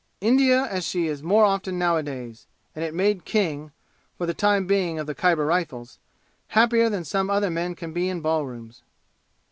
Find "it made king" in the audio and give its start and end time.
2.83-3.71